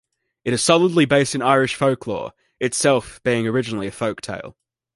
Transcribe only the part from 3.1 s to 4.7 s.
being originally a folktale.